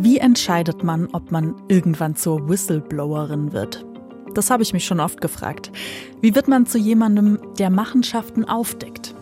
[0.00, 3.84] Wie entscheidet man, ob man irgendwann zur Whistleblowerin wird?
[4.32, 5.72] Das habe ich mich schon oft gefragt.
[6.20, 9.12] Wie wird man zu jemandem, der Machenschaften aufdeckt?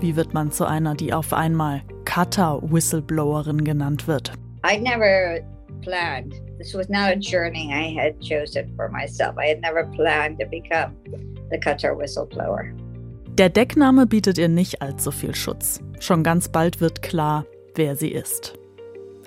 [0.00, 4.32] Wie wird man zu einer, die auf einmal Cutter-Whistleblowerin genannt wird?
[4.64, 5.40] I never
[5.82, 6.32] planned.
[6.56, 9.36] This was not a journey I had chosen for myself.
[9.36, 10.94] I had never planned to become
[11.50, 12.64] the Cutter Whistleblower.
[13.36, 15.80] Der Deckname bietet ihr nicht allzu viel Schutz.
[16.00, 17.44] Schon ganz bald wird klar,
[17.74, 18.58] wer sie ist.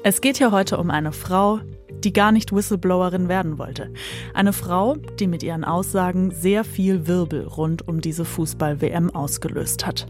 [0.08, 3.92] Es geht hier heute um eine Frau, die gar nicht Whistleblowerin werden wollte.
[4.36, 10.06] Eine Frau, die mit ihren Aussagen sehr viel Wirbel rund um diese Fußball-WM ausgelöst hat.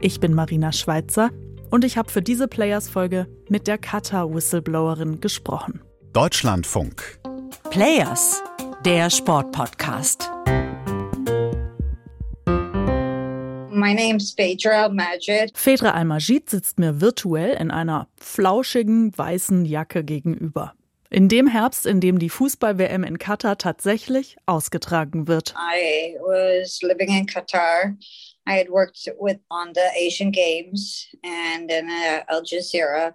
[0.00, 1.30] Ich bin Marina Schweitzer
[1.70, 5.80] und ich habe für diese Players-Folge mit der Qatar-Whistleblowerin gesprochen.
[6.12, 7.18] Deutschlandfunk.
[7.70, 8.42] Players,
[8.84, 10.30] der Sportpodcast.
[13.82, 15.58] My name's Phaedra Al-Majid.
[15.58, 20.74] Phaedra Al-Majid sitzt mir virtuell in einer flauschigen weißen Jacke gegenüber.
[21.10, 25.52] In dem Herbst, in dem die Fußball-WM in Katar tatsächlich ausgetragen wird.
[25.58, 27.96] I was living in Qatar.
[28.46, 33.14] I had worked with on the Asian Games and in uh, Al Jazeera.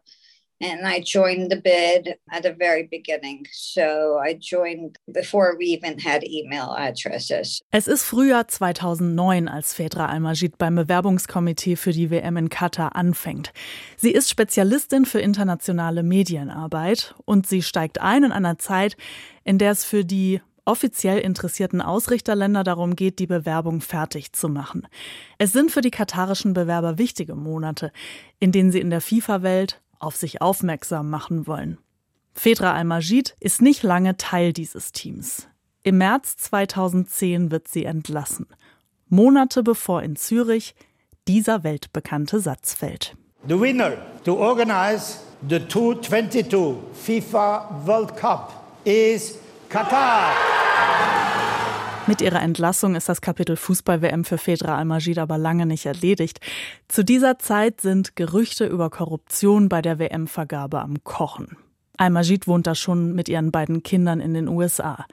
[0.59, 3.45] And I joined the bid at the very beginning.
[3.51, 7.61] So I joined before we even had email addresses.
[7.69, 13.53] Es ist Frühjahr 2009, als Fedra Al-Majid beim Bewerbungskomitee für die WM in Katar anfängt.
[13.97, 18.97] Sie ist Spezialistin für internationale Medienarbeit und sie steigt ein in einer Zeit,
[19.43, 24.87] in der es für die offiziell interessierten Ausrichterländer darum geht, die Bewerbung fertig zu machen.
[25.37, 27.91] Es sind für die katarischen Bewerber wichtige Monate,
[28.39, 31.77] in denen sie in der FIFA-Welt auf sich aufmerksam machen wollen.
[32.33, 35.47] Fedra Al-Majid ist nicht lange Teil dieses Teams.
[35.83, 38.45] Im März 2010 wird sie entlassen.
[39.07, 40.75] Monate bevor in Zürich
[41.27, 43.15] dieser weltbekannte Satz fällt.
[43.47, 48.53] The winner to organize the 2022 FIFA World Cup
[48.83, 49.37] is
[49.69, 50.33] Qatar.
[52.07, 56.39] Mit ihrer Entlassung ist das Kapitel Fußball-WM für Fedra Al-Majid aber lange nicht erledigt.
[56.87, 61.57] Zu dieser Zeit sind Gerüchte über Korruption bei der WM-Vergabe am Kochen.
[61.97, 65.05] Al-Majid wohnt da schon mit ihren beiden Kindern in den USA.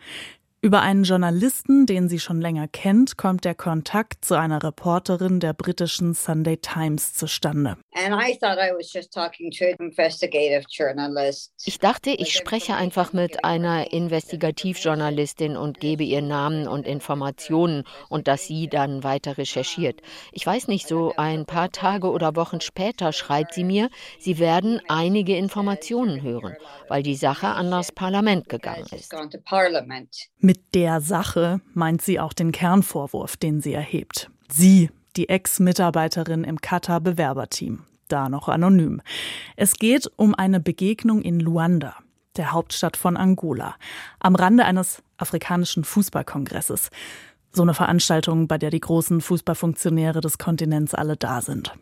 [0.64, 5.52] Über einen Journalisten, den sie schon länger kennt, kommt der Kontakt zu einer Reporterin der
[5.52, 7.76] britischen Sunday Times zustande.
[11.66, 18.26] Ich dachte, ich spreche einfach mit einer Investigativjournalistin und gebe ihr Namen und Informationen und
[18.26, 20.00] dass sie dann weiter recherchiert.
[20.32, 24.80] Ich weiß nicht, so ein paar Tage oder Wochen später schreibt sie mir, sie werden
[24.88, 26.56] einige Informationen hören,
[26.88, 29.12] weil die Sache an das Parlament gegangen ist.
[30.38, 34.30] Mit mit der Sache meint sie auch den Kernvorwurf, den sie erhebt.
[34.48, 39.02] Sie, die Ex-Mitarbeiterin im Katar-Bewerberteam, da noch anonym.
[39.56, 41.96] Es geht um eine Begegnung in Luanda,
[42.36, 43.74] der Hauptstadt von Angola,
[44.20, 46.90] am Rande eines afrikanischen Fußballkongresses.
[47.56, 51.72] So eine Veranstaltung, bei der die großen Fußballfunktionäre des Kontinents alle da sind.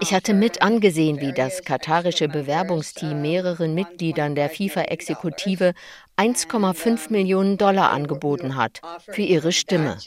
[0.00, 5.74] Ich hatte mit angesehen, wie das katarische Bewerbungsteam mehreren Mitgliedern der FIFA-Exekutive
[6.16, 9.98] 1,5 Millionen Dollar angeboten hat für ihre Stimme.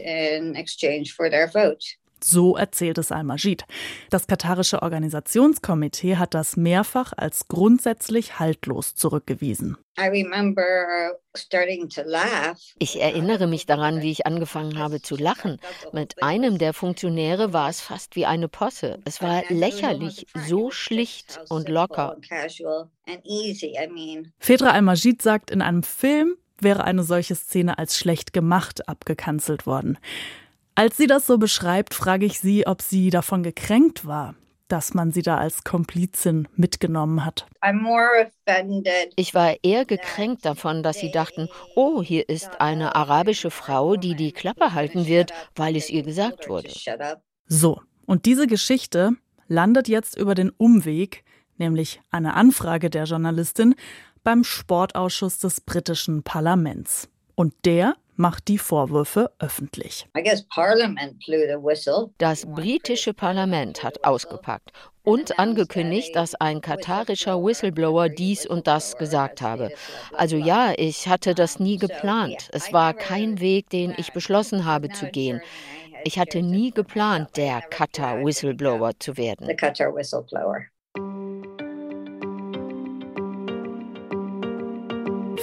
[2.24, 3.66] So erzählt es Al-Majid.
[4.10, 9.78] Das katarische Organisationskomitee hat das mehrfach als grundsätzlich haltlos zurückgewiesen.
[12.80, 15.60] Ich erinnere mich daran, wie ich angefangen habe zu lachen.
[15.94, 19.00] Mit einem der Funktionäre war es fast wie eine Posse.
[19.06, 22.18] Es war lächerlich, so schlicht und locker.
[24.40, 29.98] Fedra Al-Majid sagt, in einem Film wäre eine solche Szene als schlecht gemacht abgekanzelt worden.
[30.76, 34.36] Als sie das so beschreibt, frage ich sie, ob sie davon gekränkt war,
[34.68, 37.48] dass man sie da als Komplizin mitgenommen hat.
[39.16, 44.16] Ich war eher gekränkt davon, dass sie dachten, oh, hier ist eine arabische Frau, die
[44.16, 46.70] die Klappe halten wird, weil es ihr gesagt wurde.
[47.48, 49.12] So, und diese Geschichte
[49.48, 51.24] landet jetzt über den Umweg,
[51.58, 53.76] nämlich eine Anfrage der Journalistin,
[54.24, 57.08] beim Sportausschuss des britischen Parlaments.
[57.36, 60.08] Und der macht die Vorwürfe öffentlich.
[62.18, 64.72] Das britische Parlament hat ausgepackt
[65.04, 69.72] und angekündigt, dass ein katarischer Whistleblower dies und das gesagt habe.
[70.14, 72.50] Also ja, ich hatte das nie geplant.
[72.52, 75.42] Es war kein Weg, den ich beschlossen habe zu gehen.
[76.04, 79.48] Ich hatte nie geplant, der Qatar Whistleblower zu werden.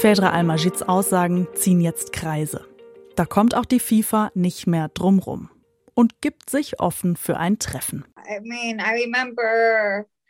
[0.02, 2.66] Fedra Al-Majids Aussagen ziehen jetzt Kreise.
[3.14, 5.48] Da kommt auch die FIFA nicht mehr drumrum
[5.94, 8.04] und gibt sich offen für ein Treffen.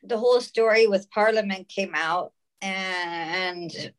[0.02, 3.94] the whole story with Parliament came out, and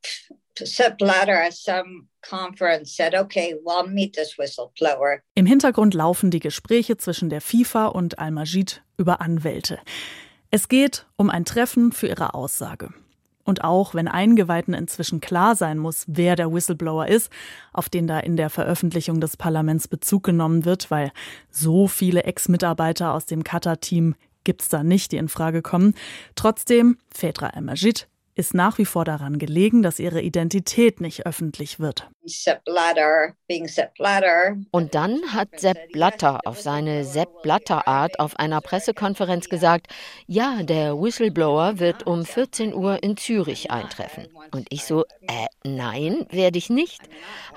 [0.59, 5.21] Sepp Blatter at some conference said, okay, well, meet this whistleblower.
[5.33, 9.79] Im Hintergrund laufen die Gespräche zwischen der FIFA und Al-Majid über Anwälte.
[10.51, 12.93] Es geht um ein Treffen für ihre Aussage.
[13.43, 17.31] Und auch wenn Eingeweihten inzwischen klar sein muss, wer der Whistleblower ist,
[17.73, 21.11] auf den da in der Veröffentlichung des Parlaments Bezug genommen wird, weil
[21.49, 25.93] so viele Ex-Mitarbeiter aus dem Qatar-Team gibt's da nicht, die in Frage kommen.
[26.35, 32.09] Trotzdem, Fedra El-Majid ist nach wie vor daran gelegen, dass ihre Identität nicht öffentlich wird.
[34.71, 39.87] Und dann hat Sepp Blatter auf seine Sepp Blatter Art auf einer Pressekonferenz gesagt,
[40.25, 44.27] ja, der Whistleblower wird um 14 Uhr in Zürich eintreffen.
[44.51, 47.01] Und ich so, äh, nein, werde ich nicht.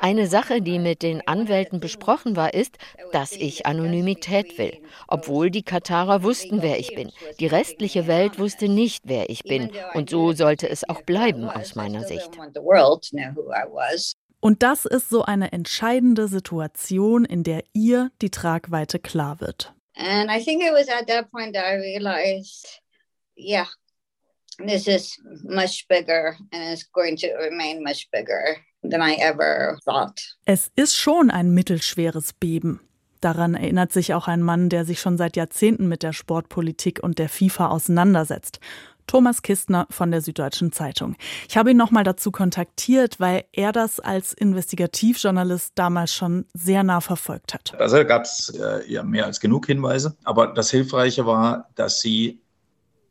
[0.01, 2.77] Eine Sache, die mit den Anwälten besprochen war, ist,
[3.13, 7.13] dass ich Anonymität will, obwohl die Katarer wussten, wer ich bin.
[7.39, 9.71] Die restliche Welt wusste nicht, wer ich bin.
[9.95, 12.31] Und so sollte es auch bleiben aus meiner Sicht.
[14.41, 19.73] Und das ist so eine entscheidende Situation, in der ihr die Tragweite klar wird.
[19.97, 22.83] And I think it was at that point that I realized,
[23.35, 23.67] yeah,
[24.59, 30.21] this is much bigger and it's going to remain much bigger than I ever thought.
[30.45, 32.81] Es ist schon ein mittelschweres Beben.
[33.21, 37.19] Daran erinnert sich auch ein Mann, der sich schon seit Jahrzehnten mit der Sportpolitik und
[37.19, 38.61] der FIFA auseinandersetzt.
[39.07, 41.17] Thomas Kistner von der Süddeutschen Zeitung.
[41.49, 47.01] Ich habe ihn nochmal dazu kontaktiert, weil er das als Investigativjournalist damals schon sehr nah
[47.01, 47.75] verfolgt hat.
[47.79, 50.17] Also gab es äh, ja mehr als genug Hinweise.
[50.25, 52.41] Aber das Hilfreiche war, dass sie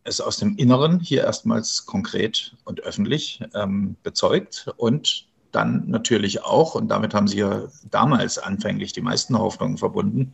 [0.04, 6.76] es aus dem Inneren hier erstmals konkret und öffentlich ähm, bezeugt und dann natürlich auch,
[6.76, 10.34] und damit haben sie ja damals anfänglich die meisten Hoffnungen verbunden,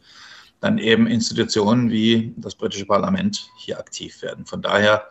[0.60, 4.46] dann eben Institutionen wie das britische Parlament hier aktiv werden.
[4.46, 5.08] Von daher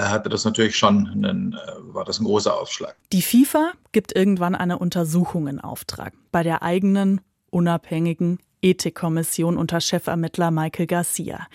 [0.00, 2.96] hatte das natürlich schon einen, äh, war das ein großer Aufschlag.
[3.12, 10.50] Die FIFA gibt irgendwann eine Untersuchung in Auftrag bei der eigenen unabhängigen Ethikkommission unter Chefermittler
[10.50, 11.46] Michael Garcia.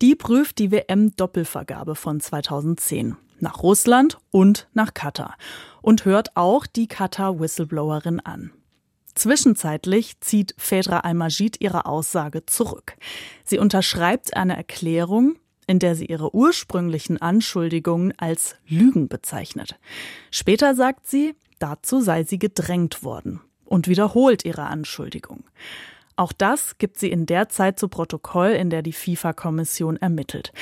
[0.00, 5.36] Die prüft die WM-Doppelvergabe von 2010 nach Russland und nach Katar
[5.82, 8.52] und hört auch die Katar-Whistleblowerin an.
[9.14, 12.94] Zwischenzeitlich zieht Fedra Al-Majid ihre Aussage zurück.
[13.44, 15.36] Sie unterschreibt eine Erklärung,
[15.68, 19.78] in der sie ihre ursprünglichen Anschuldigungen als Lügen bezeichnet.
[20.32, 25.44] Später sagt sie, dazu sei sie gedrängt worden und wiederholt ihre Anschuldigung.
[26.16, 30.52] Auch das gibt sie in der Zeit zu Protokoll, in der die FIFA-Kommission ermittelt.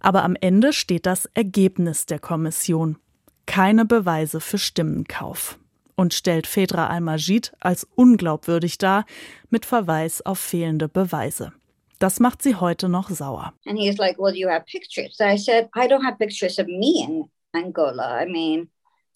[0.00, 2.98] Aber am Ende steht das Ergebnis der Kommission.
[3.46, 5.58] Keine Beweise für Stimmenkauf.
[5.94, 9.06] Und stellt Fedra Al-Majid als unglaubwürdig dar,
[9.48, 11.52] mit Verweis auf fehlende Beweise.
[11.98, 13.52] Das macht sie heute noch sauer.
[13.66, 15.18] And he's like, well, you have pictures.
[15.20, 18.22] I said, I don't have pictures of me in Angola.
[18.22, 18.68] I mean,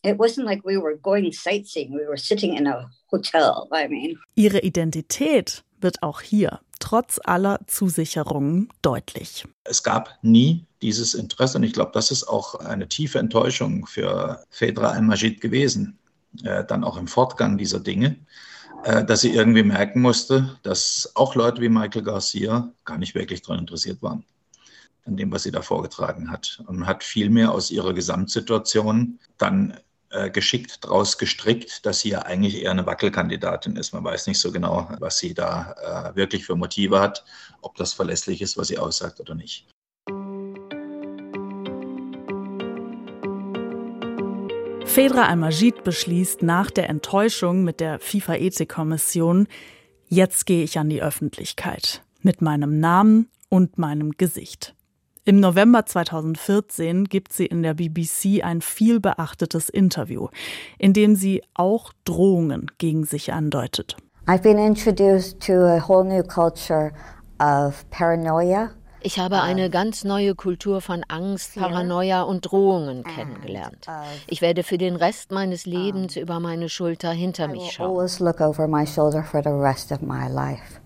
[0.03, 1.93] it wasn't like we were going sightseeing.
[1.93, 3.69] We were sitting in a hotel.
[3.73, 4.19] I mean.
[4.35, 9.45] Ihre Identität wird auch hier trotz aller Zusicherungen deutlich.
[9.65, 14.43] Es gab nie dieses Interesse und ich glaube, das ist auch eine tiefe Enttäuschung für
[14.51, 15.99] Fedra Al-Majid gewesen,
[16.43, 18.17] äh, dann auch im Fortgang dieser Dinge.
[18.85, 23.43] Äh, dass sie irgendwie merken musste, dass auch Leute wie Michael Garcia gar nicht wirklich
[23.43, 24.25] daran interessiert waren,
[25.05, 26.63] an dem, was sie da vorgetragen hat.
[26.67, 32.63] Und hat vielmehr aus ihrer Gesamtsituation dann äh, geschickt daraus gestrickt, dass sie ja eigentlich
[32.63, 33.93] eher eine Wackelkandidatin ist.
[33.93, 37.25] Man weiß nicht so genau, was sie da äh, wirklich für Motive hat,
[37.61, 39.67] ob das verlässlich ist, was sie aussagt oder nicht.
[44.91, 49.47] Fedra Al-Majid beschließt nach der Enttäuschung mit der FIFA-Ethikkommission,
[50.09, 54.75] jetzt gehe ich an die Öffentlichkeit mit meinem Namen und meinem Gesicht.
[55.25, 60.27] Im November 2014 gibt sie in der BBC ein viel beachtetes Interview,
[60.77, 63.97] in dem sie auch Drohungen gegen sich andeutet.
[64.27, 66.91] I've been introduced to a whole new culture
[67.39, 68.71] of paranoia
[69.03, 73.87] ich habe eine ganz neue Kultur von Angst, Paranoia und Drohungen kennengelernt.
[74.27, 78.09] Ich werde für den Rest meines Lebens über meine Schulter hinter mich schauen.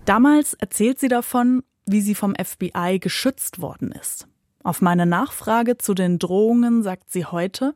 [0.05, 4.27] Damals erzählt sie davon, wie sie vom FBI geschützt worden ist.
[4.63, 7.75] Auf meine Nachfrage zu den Drohungen sagt sie heute,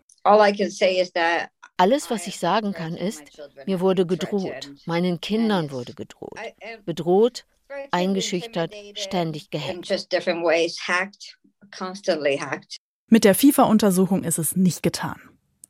[1.78, 3.24] alles, was ich sagen kann, ist,
[3.66, 6.38] mir wurde gedroht, meinen Kindern wurde gedroht.
[6.86, 7.46] Bedroht,
[7.92, 9.92] eingeschüchtert, ständig gehackt.
[13.08, 15.20] Mit der FIFA-Untersuchung ist es nicht getan.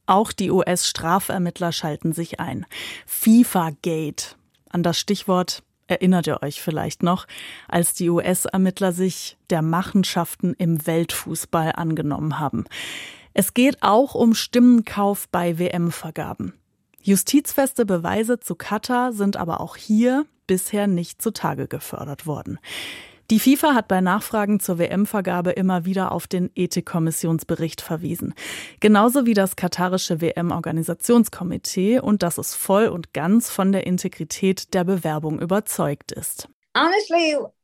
[0.05, 2.65] Auch die US-Strafermittler schalten sich ein.
[3.05, 4.37] FIFA-Gate.
[4.69, 7.25] An das Stichwort Erinnert ihr euch vielleicht noch,
[7.67, 12.65] als die US-Ermittler sich der Machenschaften im Weltfußball angenommen haben?
[13.33, 16.53] Es geht auch um Stimmenkauf bei WM-Vergaben.
[17.01, 22.57] Justizfeste Beweise zu Katar sind aber auch hier bisher nicht zutage gefördert worden.
[23.29, 28.33] Die FIFA hat bei Nachfragen zur WM-Vergabe immer wieder auf den Ethikkommissionsbericht verwiesen.
[28.79, 34.83] Genauso wie das katarische WM-Organisationskomitee und dass es voll und ganz von der Integrität der
[34.83, 36.49] Bewerbung überzeugt ist.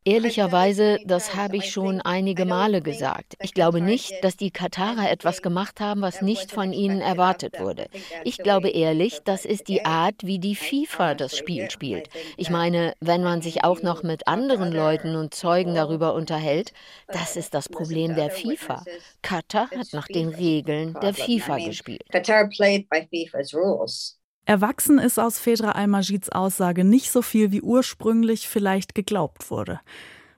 [0.03, 3.35] Ehrlicherweise, das habe ich schon einige Male gesagt.
[3.41, 7.87] Ich glaube nicht, dass die Katarer etwas gemacht haben, was nicht von ihnen erwartet wurde.
[8.23, 12.09] Ich glaube ehrlich, das ist die Art, wie die FIFA das Spiel spielt.
[12.37, 16.73] Ich meine, wenn man sich auch noch mit anderen Leuten und Zeugen darüber unterhält,
[17.07, 18.83] das ist das Problem der FIFA.
[19.21, 22.03] Katar hat nach den Regeln der FIFA gespielt.
[22.11, 24.19] Qatar played by FIFA's rules.
[24.47, 29.79] Erwachsen ist aus Fedra Al-Majids Aussage nicht so viel, wie ursprünglich vielleicht geglaubt wurde.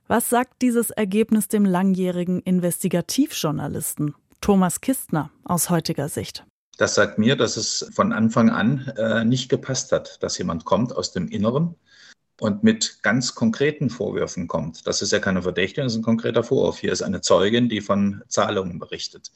[0.08, 6.46] Was sagt dieses Ergebnis dem langjährigen Investigativjournalisten Thomas Kistner aus heutiger Sicht?
[6.78, 10.96] Das sagt mir, dass es von Anfang an äh, nicht gepasst hat, dass jemand kommt
[10.96, 11.76] aus dem Inneren
[12.40, 14.88] und mit ganz konkreten Vorwürfen kommt.
[14.88, 16.80] Das ist ja keine Verdächtigung, das ist ein konkreter Vorwurf.
[16.80, 19.34] Hier ist eine Zeugin, die von Zahlungen berichtet.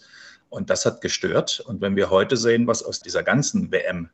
[0.47, 1.59] Und das hat gestört.
[1.59, 4.09] Und wenn wir heute sehen, was aus dieser ganzen WM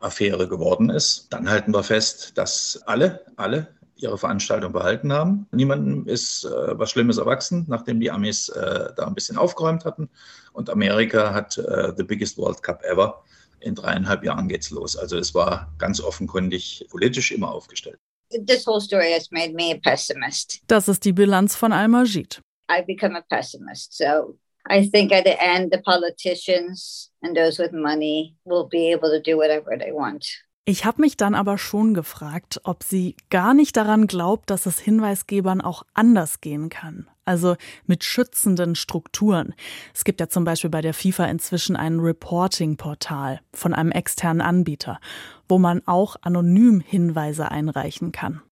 [0.00, 1.28] Affäre geworden ist.
[1.30, 5.46] Dann halten wir fest, dass alle, alle ihre Veranstaltung behalten haben.
[5.52, 10.10] Niemandem ist äh, was Schlimmes erwachsen, nachdem die Amis äh, da ein bisschen aufgeräumt hatten.
[10.52, 13.22] Und Amerika hat äh, the biggest World Cup ever.
[13.60, 14.96] In dreieinhalb Jahren geht's los.
[14.96, 17.98] Also es war ganz offenkundig politisch immer aufgestellt.
[18.46, 20.60] This whole story has made me a pessimist.
[20.66, 22.42] Das ist die Bilanz von Al-Majid.
[22.68, 23.96] I've become a pessimist.
[23.96, 24.36] So
[24.68, 29.20] I think at the end, the politicians and those with money will be able to
[29.20, 30.26] do whatever they want.
[30.68, 34.80] Ich habe mich dann aber schon gefragt, ob sie gar nicht daran glaubt, dass es
[34.80, 37.08] Hinweisgebern auch anders gehen kann.
[37.24, 37.54] Also
[37.86, 39.54] mit schützenden Strukturen.
[39.94, 44.98] Es gibt ja zum Beispiel bei der FIFA inzwischen ein Reporting-Portal von einem externen Anbieter,
[45.48, 48.42] wo man auch anonym Hinweise einreichen kann.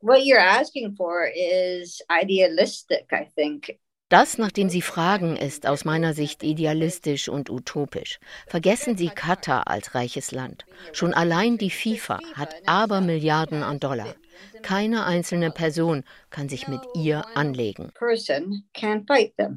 [0.00, 3.78] What you're asking for is idealistic, I think.
[4.10, 8.18] Das, nach dem Sie fragen, ist aus meiner Sicht idealistisch und utopisch.
[8.48, 10.66] Vergessen Sie Katar als reiches Land.
[10.92, 14.16] Schon allein die FIFA hat aber Milliarden an Dollar.
[14.62, 17.92] Keine einzelne Person kann sich mit ihr anlegen.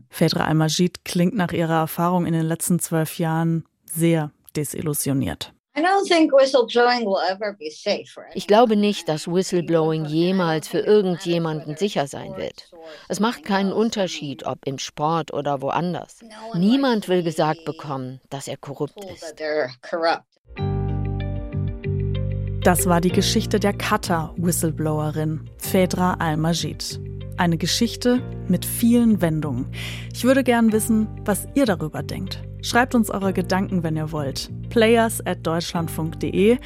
[0.09, 5.51] Fedra Al-Majid klingt nach ihrer Erfahrung in den letzten zwölf Jahren sehr desillusioniert.
[8.35, 12.71] Ich glaube nicht, dass Whistleblowing jemals für irgendjemanden sicher sein wird.
[13.09, 16.19] Es macht keinen Unterschied, ob im Sport oder woanders.
[16.53, 19.35] Niemand will gesagt bekommen, dass er korrupt ist.
[22.63, 26.99] Das war die Geschichte der Qatar-Whistleblowerin Fedra Al-Majid.
[27.37, 29.71] Eine Geschichte mit vielen Wendungen.
[30.13, 32.43] Ich würde gern wissen, was ihr darüber denkt.
[32.63, 34.49] Schreibt uns eure Gedanken, wenn ihr wollt.
[34.69, 36.57] Players at deutschlandfunk.de.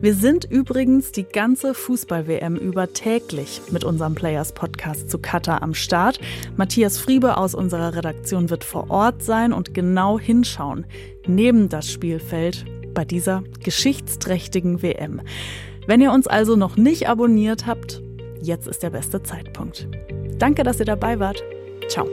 [0.00, 6.20] Wir sind übrigens die ganze Fußball-WM über täglich mit unserem Players-Podcast zu Katar am Start.
[6.56, 10.86] Matthias Friebe aus unserer Redaktion wird vor Ort sein und genau hinschauen,
[11.26, 12.64] neben das Spielfeld
[12.94, 15.20] bei dieser geschichtsträchtigen WM.
[15.86, 18.00] Wenn ihr uns also noch nicht abonniert habt,
[18.40, 19.88] jetzt ist der beste Zeitpunkt.
[20.38, 21.42] Danke, dass ihr dabei wart.
[21.88, 22.06] Ciao.